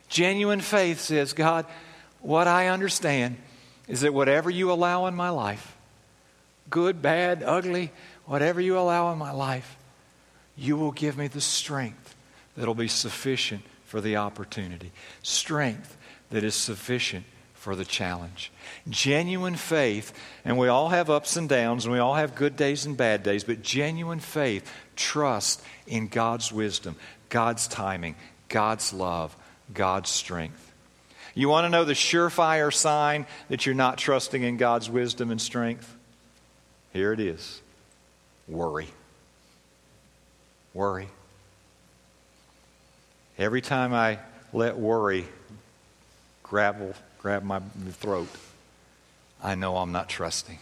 [0.09, 1.65] Genuine faith says, God,
[2.19, 3.37] what I understand
[3.89, 5.75] is that whatever you allow in my life,
[6.69, 7.91] good, bad, ugly,
[8.25, 9.75] whatever you allow in my life,
[10.55, 12.15] you will give me the strength
[12.55, 14.91] that'll be sufficient for the opportunity.
[15.23, 15.97] Strength
[16.29, 17.25] that is sufficient
[17.55, 18.51] for the challenge.
[18.87, 20.13] Genuine faith,
[20.45, 23.23] and we all have ups and downs, and we all have good days and bad
[23.23, 26.95] days, but genuine faith, trust in God's wisdom,
[27.29, 28.15] God's timing,
[28.47, 29.35] God's love,
[29.73, 30.68] God's strength.
[31.39, 35.39] You want to know the surefire sign that you're not trusting in God's wisdom and
[35.39, 35.95] strength?
[36.91, 37.61] Here it is
[38.45, 38.89] worry.
[40.73, 41.07] Worry.
[43.37, 44.19] Every time I
[44.51, 45.29] let worry
[46.43, 48.27] grab, grab my throat,
[49.41, 50.59] I know I'm not trusting.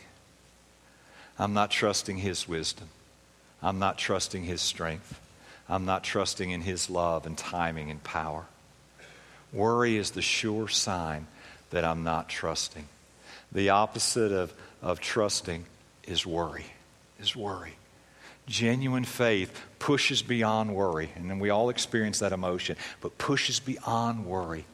[1.39, 2.89] I'm not trusting His wisdom.
[3.63, 5.19] I'm not trusting His strength.
[5.67, 8.45] I'm not trusting in His love and timing and power.
[9.53, 11.27] Worry is the sure sign
[11.69, 12.87] that I'm not trusting.
[13.51, 15.65] The opposite of, of trusting
[16.03, 16.65] is worry.
[17.19, 17.73] Is worry.
[18.45, 24.65] Genuine faith pushes beyond worry, and we all experience that emotion, but pushes beyond worry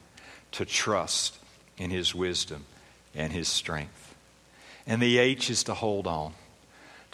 [0.52, 1.36] to trust
[1.76, 2.64] in His wisdom
[3.14, 4.14] and His strength.
[4.86, 6.34] And the H is to hold on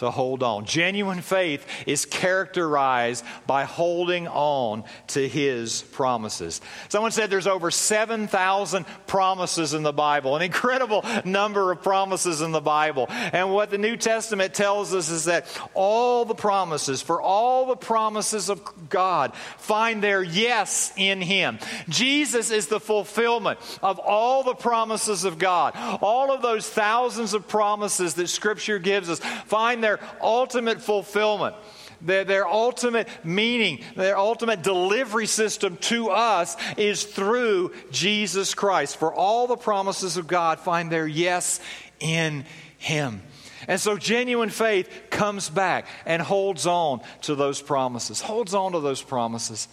[0.01, 0.65] to hold on.
[0.65, 6.61] Genuine faith is characterized by holding on to his promises.
[6.89, 12.51] Someone said there's over 7,000 promises in the Bible, an incredible number of promises in
[12.51, 13.07] the Bible.
[13.11, 17.77] And what the New Testament tells us is that all the promises, for all the
[17.77, 21.59] promises of God, find their yes in him.
[21.91, 25.75] Jesus is the fulfillment of all the promises of God.
[26.01, 31.57] All of those thousands of promises that Scripture gives us find their their ultimate fulfillment.
[32.03, 38.97] Their, their, ultimate meaning, their ultimate delivery system to us is through Jesus Christ.
[38.97, 41.61] For all the promises of God find their yes
[41.99, 42.47] in
[42.79, 43.21] Him.
[43.69, 48.81] And so genuine faith comes back and holds on to those promises, holds on to
[48.81, 49.69] those promises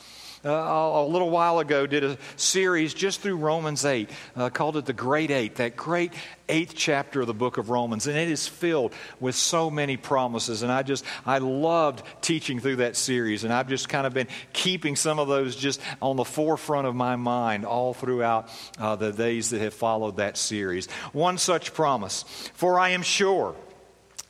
[0.45, 4.86] uh, a little while ago did a series just through Romans 8, uh, called it
[4.86, 6.13] the Great Eight, that great
[6.50, 8.08] eighth chapter of the book of Romans.
[8.08, 10.63] And it is filled with so many promises.
[10.63, 13.43] And I just, I loved teaching through that series.
[13.43, 16.95] And I've just kind of been keeping some of those just on the forefront of
[16.95, 20.88] my mind all throughout uh, the days that have followed that series.
[21.13, 22.23] One such promise
[22.54, 23.56] For I am sure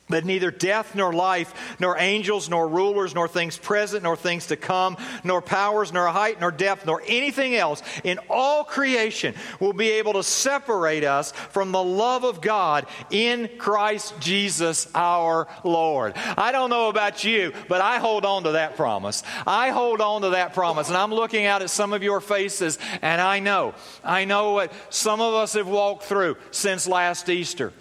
[0.08, 4.56] that neither death nor life, nor angels, nor rulers, nor things present, nor things to
[4.56, 9.90] come, nor powers, nor height, nor depth, nor anything else in all creation will be
[9.90, 16.14] able to separate us from the love of God in Christ Jesus our Lord.
[16.16, 19.22] I don't know about you, but I hold on to that promise.
[19.46, 20.88] I hold on to that promise.
[20.88, 24.72] And I'm looking out at some of your faces, and I know, I know what
[24.90, 27.72] some of us have walked through since last Easter.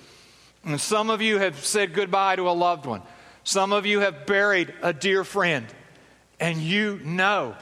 [0.67, 3.01] And some of you have said goodbye to a loved one.
[3.45, 5.65] Some of you have buried a dear friend.
[6.41, 7.55] And you know,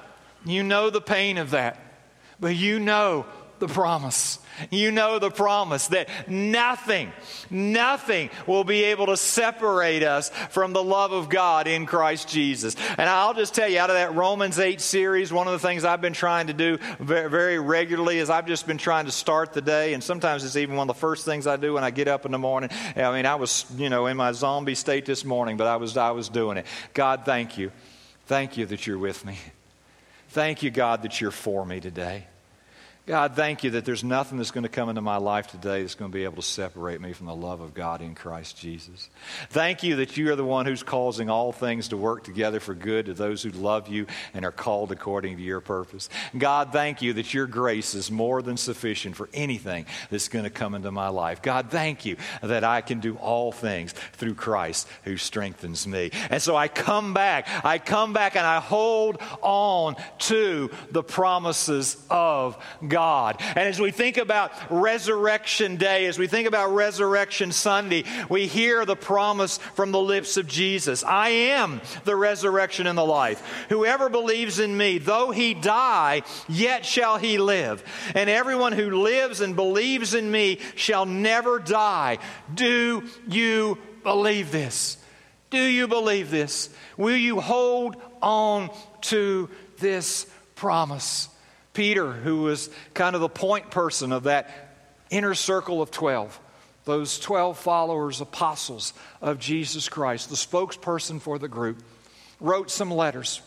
[0.43, 1.79] you know the pain of that.
[2.39, 3.27] But you know
[3.65, 4.39] the promise.
[4.71, 7.12] You know the promise that nothing,
[7.49, 12.75] nothing will be able to separate us from the love of God in Christ Jesus.
[12.97, 15.84] And I'll just tell you, out of that Romans 8 series, one of the things
[15.84, 19.62] I've been trying to do very, regularly is I've just been trying to start the
[19.62, 19.93] day.
[19.93, 22.25] And sometimes it's even one of the first things I do when I get up
[22.25, 22.69] in the morning.
[22.95, 25.97] I mean, I was, you know, in my zombie state this morning, but I was,
[25.97, 26.65] I was doing it.
[26.93, 27.71] God, thank you.
[28.28, 29.38] Thank you that you're with me.
[30.30, 32.28] Thank you, God, that you're for me today.
[33.07, 35.93] God, thank you that there's nothing that's going to come into my life today that's
[35.93, 39.11] going to be able to separate me from the love of God in Christ Jesus.
[39.51, 42.73] Thank you that you are the one who's causing all things to work together for
[42.73, 46.09] good to those who love you and are called according to your purpose.
[46.35, 50.49] God, thank you that your grace is more than sufficient for anything that's going to
[50.49, 51.43] come into my life.
[51.43, 56.09] God, thank you that I can do all things through Christ who strengthens me.
[56.31, 62.03] And so I come back, I come back and I hold on to the promises
[62.09, 62.94] of God.
[62.95, 63.41] God.
[63.41, 68.86] And as we think about Resurrection Day, as we think about Resurrection Sunday, we hear
[68.86, 73.65] the promise from the lips of Jesus I am the resurrection and the life.
[73.67, 77.84] Whoever believes in me, though he die, yet shall he live.
[78.15, 82.19] And everyone who lives and believes in me shall never die.
[82.53, 84.98] Do you believe this?
[85.50, 86.69] Do you believe this?
[86.96, 88.69] Will you hold on
[89.02, 91.27] to this promise?
[91.76, 94.50] Peter, who was kind of the point person of that
[95.12, 96.40] inner circle of 12,
[96.86, 101.84] those 12 followers, apostles of Jesus Christ, the spokesperson for the group,
[102.40, 103.42] wrote some letters.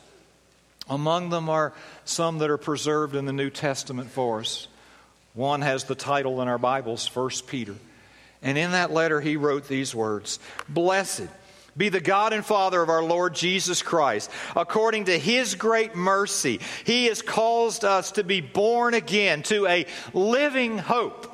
[0.89, 1.72] Among them are
[2.05, 4.68] some that are preserved in the New Testament for us.
[5.35, 7.74] One has the title in our Bibles, 1 Peter.
[8.43, 11.29] And in that letter, he wrote these words Blessed
[11.79, 14.31] be the God and Father of our Lord Jesus Christ.
[14.57, 19.87] According to his great mercy, he has caused us to be born again to a
[20.12, 21.28] living hope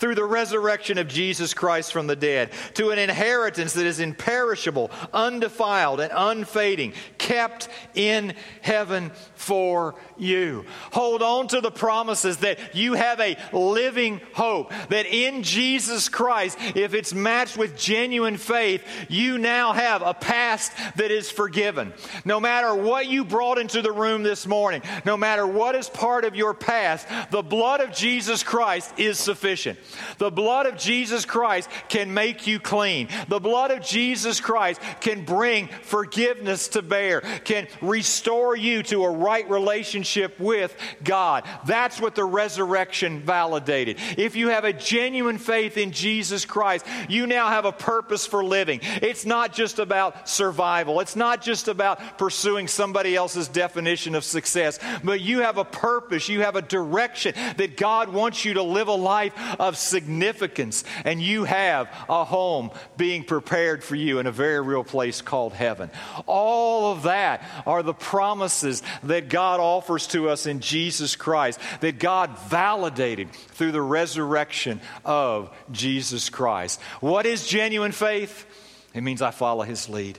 [0.00, 4.90] through the resurrection of Jesus Christ from the dead, to an inheritance that is imperishable,
[5.12, 10.64] undefiled, and unfading, kept in heaven for you.
[10.92, 16.58] Hold on to the promises that you have a living hope, that in Jesus Christ,
[16.74, 21.92] if it's matched with genuine faith, you now have a past that is forgiven.
[22.24, 26.24] No matter what you brought into the room this morning, no matter what is part
[26.24, 29.78] of your past, the blood of Jesus Christ is sufficient.
[30.18, 33.08] The blood of Jesus Christ can make you clean.
[33.28, 39.10] The blood of Jesus Christ can bring forgiveness to bear, can restore you to a
[39.10, 41.44] right relationship with God.
[41.66, 43.98] That's what the resurrection validated.
[44.16, 48.44] If you have a genuine faith in Jesus Christ, you now have a purpose for
[48.44, 48.80] living.
[48.82, 54.78] It's not just about survival, it's not just about pursuing somebody else's definition of success,
[55.04, 58.88] but you have a purpose, you have a direction that God wants you to live
[58.88, 64.32] a life of significance, and you have a home being prepared for you in a
[64.32, 65.90] very real place called heaven.
[66.26, 71.98] All of that are the promises that God offers to us in Jesus Christ, that
[71.98, 76.80] God validated through the resurrection of Jesus Christ.
[77.00, 78.46] What is genuine faith?
[78.94, 80.18] It means I follow His lead,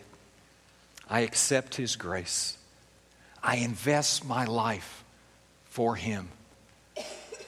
[1.09, 2.57] I accept His grace,
[3.43, 5.03] I invest my life
[5.65, 6.29] for Him.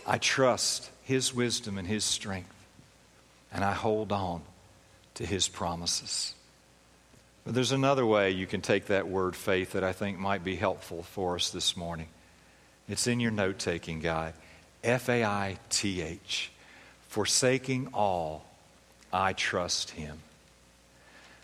[0.05, 2.53] I trust His wisdom and His strength,
[3.53, 4.41] and I hold on
[5.13, 6.33] to His promises.
[7.45, 10.55] But there's another way you can take that word faith that I think might be
[10.55, 12.07] helpful for us this morning.
[12.89, 14.33] It's in your note taking guide.
[14.83, 16.51] F A I T H.
[17.09, 18.43] Forsaking all,
[19.11, 20.17] I trust Him.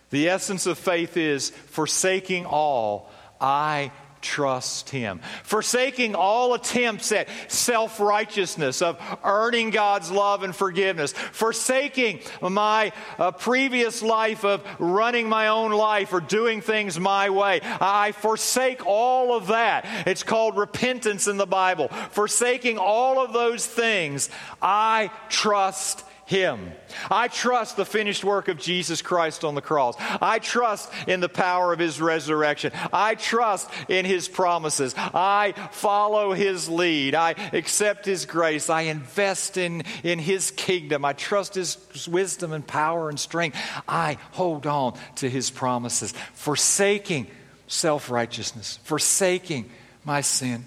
[0.10, 3.92] The essence of faith is forsaking all, I
[4.22, 5.22] trust Him.
[5.44, 11.14] Forsaking all attempts at self righteousness, of earning God's love and forgiveness.
[11.14, 17.62] Forsaking my uh, previous life of running my own life or doing things my way.
[17.64, 19.86] I forsake all of that.
[20.08, 21.88] It's called repentance in the Bible.
[22.12, 24.30] Forsaking all of those things,
[24.62, 26.74] I trust him.
[27.10, 29.96] I trust the finished work of Jesus Christ on the cross.
[30.22, 32.72] I trust in the power of His resurrection.
[32.94, 34.94] I trust in His promises.
[34.96, 37.16] I follow His lead.
[37.16, 38.70] I accept His grace.
[38.70, 41.04] I invest in, in His kingdom.
[41.04, 43.58] I trust His wisdom and power and strength.
[43.88, 47.26] I hold on to His promises, forsaking
[47.66, 49.68] self righteousness, forsaking
[50.06, 50.66] my sin,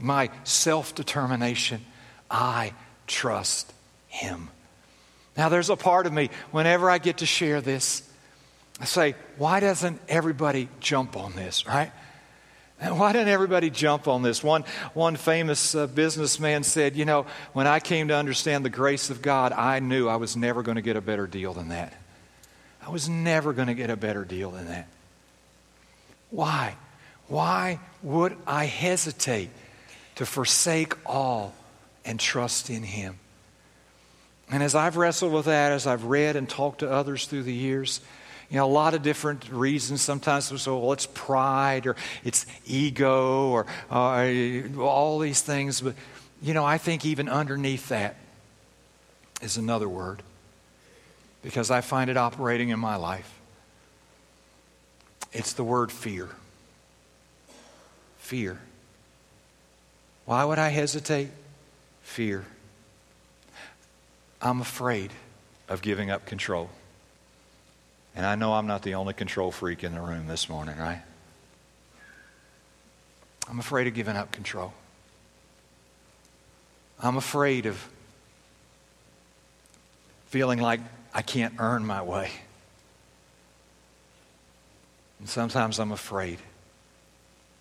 [0.00, 1.84] my self determination.
[2.28, 2.72] I
[3.06, 3.72] trust
[4.08, 4.50] Him.
[5.36, 8.02] Now, there's a part of me, whenever I get to share this,
[8.80, 11.92] I say, why doesn't everybody jump on this, right?
[12.78, 14.44] Why didn't everybody jump on this?
[14.44, 17.24] One, one famous uh, businessman said, You know,
[17.54, 20.76] when I came to understand the grace of God, I knew I was never going
[20.76, 21.94] to get a better deal than that.
[22.86, 24.88] I was never going to get a better deal than that.
[26.30, 26.76] Why?
[27.28, 29.48] Why would I hesitate
[30.16, 31.54] to forsake all
[32.04, 33.18] and trust in Him?
[34.50, 37.52] And as I've wrestled with that, as I've read and talked to others through the
[37.52, 38.00] years,
[38.48, 40.02] you know, a lot of different reasons.
[40.02, 44.28] Sometimes we say, well, it's pride or it's ego or uh,
[44.78, 45.80] all these things.
[45.80, 45.94] But,
[46.40, 48.16] you know, I think even underneath that
[49.42, 50.22] is another word
[51.42, 53.32] because I find it operating in my life.
[55.32, 56.28] It's the word fear.
[58.18, 58.60] Fear.
[60.24, 61.30] Why would I hesitate?
[62.02, 62.44] Fear.
[64.46, 65.10] I'm afraid
[65.68, 66.70] of giving up control.
[68.14, 71.02] And I know I'm not the only control freak in the room this morning, right?
[73.50, 74.72] I'm afraid of giving up control.
[77.02, 77.88] I'm afraid of
[80.26, 80.80] feeling like
[81.12, 82.30] I can't earn my way.
[85.18, 86.38] And sometimes I'm afraid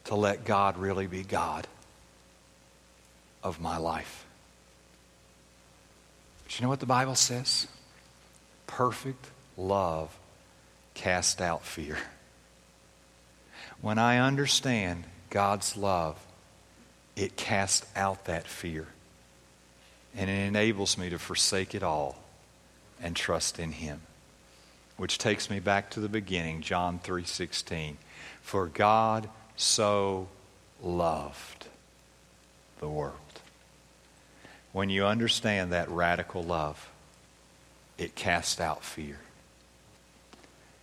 [0.05, 1.67] to let God really be God
[3.43, 4.24] of my life.
[6.45, 7.67] But you know what the Bible says?
[8.67, 9.27] Perfect
[9.57, 10.17] love
[10.93, 11.97] casts out fear.
[13.81, 16.17] When I understand God's love,
[17.15, 18.87] it casts out that fear.
[20.15, 22.23] and it enables me to forsake it all
[23.01, 24.01] and trust in him.
[24.97, 27.97] Which takes me back to the beginning, John 3:16.
[28.41, 30.29] For God so
[30.81, 31.67] loved
[32.79, 33.24] the world.
[34.76, 36.89] When you understand that radical love,
[37.97, 39.17] it casts out fear.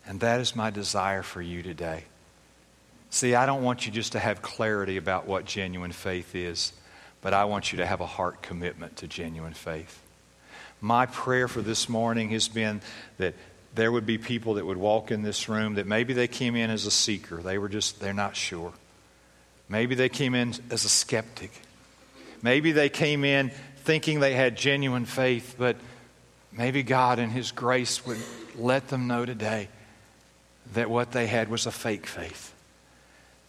[0.07, 2.05] And that is my desire for you today.
[3.11, 6.72] See, I don't want you just to have clarity about what genuine faith is,
[7.20, 10.01] but I want you to have a heart commitment to genuine faith.
[10.80, 12.80] My prayer for this morning has been
[13.18, 13.34] that
[13.74, 16.70] there would be people that would walk in this room that maybe they came in
[16.70, 17.43] as a seeker.
[17.43, 18.72] They were just, they're not sure.
[19.68, 21.51] Maybe they came in as a skeptic.
[22.43, 23.53] Maybe they came in
[23.83, 25.76] thinking they had genuine faith, but
[26.53, 28.18] maybe God in His grace would
[28.57, 29.68] let them know today
[30.74, 32.55] that what they had was a fake faith.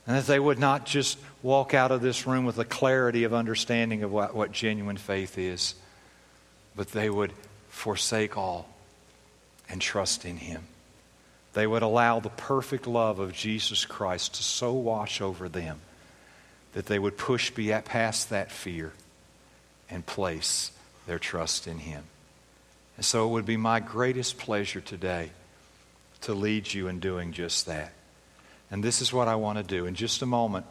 [0.06, 3.34] And that they would not just walk out of this room with a clarity of
[3.34, 5.76] understanding of what, what genuine faith is,
[6.76, 7.32] but they would
[7.70, 8.68] forsake all
[9.70, 10.64] and trust in Him.
[11.54, 15.80] They would allow the perfect love of Jesus Christ to so wash over them
[16.74, 17.54] that they would push
[17.86, 18.92] past that fear
[19.94, 20.72] and place
[21.06, 22.04] their trust in Him.
[22.98, 25.30] And so it would be my greatest pleasure today
[26.22, 27.94] to lead you in doing just that.
[28.72, 29.86] And this is what I want to do.
[29.86, 30.66] In just a moment,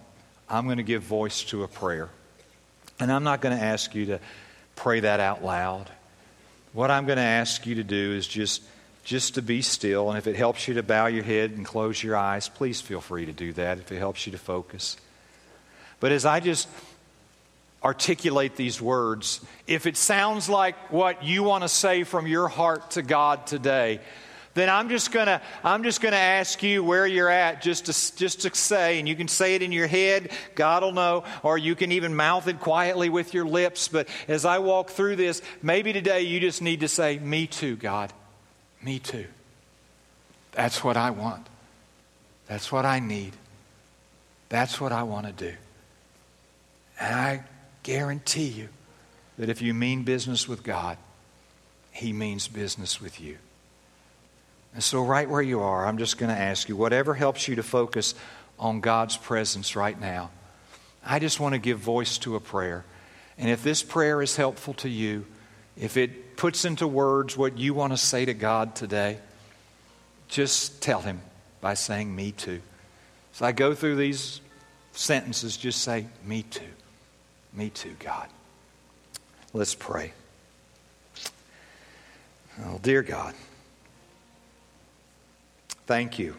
[0.48, 2.08] I'm going to give voice to a prayer.
[2.98, 4.20] And I'm not going to ask you to
[4.76, 5.88] pray that out loud.
[6.72, 8.62] What I'm going to ask you to do is just
[9.04, 12.00] just to be still and if it helps you to bow your head and close
[12.00, 14.96] your eyes, please feel free to do that if it helps you to focus.
[15.98, 16.68] But as I just
[17.84, 22.92] articulate these words, if it sounds like what you want to say from your heart
[22.92, 24.00] to God today,
[24.54, 28.42] then I'm just gonna I'm just gonna ask you where you're at just to just
[28.42, 31.74] to say, and you can say it in your head, God will know, or you
[31.74, 33.88] can even mouth it quietly with your lips.
[33.88, 37.76] But as I walk through this, maybe today you just need to say, Me too,
[37.76, 38.12] God.
[38.82, 39.26] Me too.
[40.52, 41.46] That's what I want.
[42.46, 43.32] That's what I need.
[44.50, 45.54] That's what I want to do.
[47.00, 47.44] And I
[47.82, 48.68] guarantee you
[49.38, 50.98] that if you mean business with God,
[51.90, 53.38] He means business with you.
[54.74, 57.56] And so, right where you are, I'm just going to ask you whatever helps you
[57.56, 58.14] to focus
[58.58, 60.30] on God's presence right now.
[61.04, 62.84] I just want to give voice to a prayer.
[63.36, 65.26] And if this prayer is helpful to you,
[65.76, 69.18] if it puts into words what you want to say to God today,
[70.28, 71.20] just tell Him
[71.60, 72.62] by saying, Me too.
[73.32, 74.40] So I go through these
[74.92, 76.64] sentences, just say, Me too.
[77.52, 78.28] Me too, God.
[79.52, 80.12] Let's pray.
[82.64, 83.34] Oh, dear God.
[85.86, 86.36] Thank you.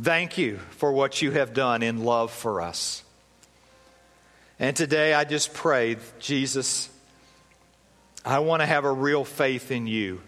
[0.00, 3.02] Thank you for what you have done in love for us.
[4.58, 6.88] And today I just pray, Jesus,
[8.24, 10.20] I want to have a real faith in you,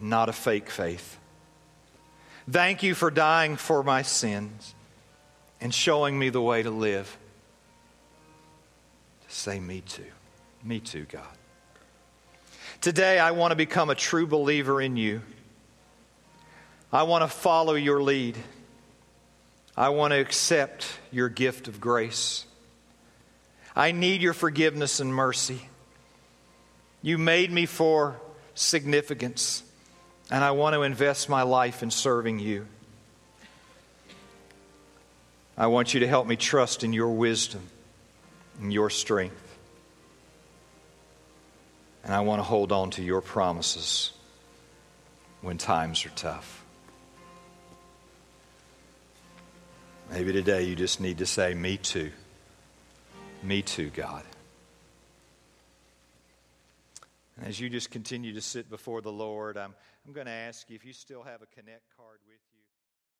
[0.00, 1.18] not a fake faith.
[2.50, 4.74] Thank you for dying for my sins
[5.60, 7.16] and showing me the way to live.
[9.32, 10.04] Say, Me too.
[10.62, 11.24] Me too, God.
[12.82, 15.22] Today I want to become a true believer in you.
[16.92, 18.36] I want to follow your lead.
[19.74, 22.44] I want to accept your gift of grace.
[23.74, 25.62] I need your forgiveness and mercy.
[27.00, 28.20] You made me for
[28.54, 29.62] significance,
[30.30, 32.66] and I want to invest my life in serving you.
[35.56, 37.62] I want you to help me trust in your wisdom
[38.60, 39.58] and your strength.
[42.04, 44.12] And I want to hold on to your promises
[45.40, 46.64] when times are tough.
[50.10, 52.10] Maybe today you just need to say, Me too.
[53.42, 54.24] Me too, God.
[57.36, 59.74] And as you just continue to sit before the Lord, I'm,
[60.06, 62.01] I'm going to ask you if you still have a Connect card.